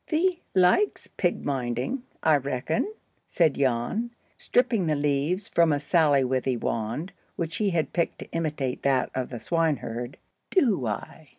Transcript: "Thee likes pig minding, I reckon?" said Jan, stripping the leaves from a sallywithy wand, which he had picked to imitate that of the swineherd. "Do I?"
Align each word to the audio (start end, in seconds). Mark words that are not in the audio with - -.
"Thee 0.07 0.41
likes 0.55 1.05
pig 1.05 1.45
minding, 1.45 2.01
I 2.23 2.37
reckon?" 2.37 2.91
said 3.27 3.53
Jan, 3.53 4.09
stripping 4.35 4.87
the 4.87 4.95
leaves 4.95 5.47
from 5.47 5.71
a 5.71 5.77
sallywithy 5.79 6.57
wand, 6.59 7.13
which 7.35 7.57
he 7.57 7.69
had 7.69 7.93
picked 7.93 8.17
to 8.17 8.31
imitate 8.31 8.81
that 8.81 9.11
of 9.13 9.29
the 9.29 9.39
swineherd. 9.39 10.17
"Do 10.49 10.87
I?" 10.87 11.27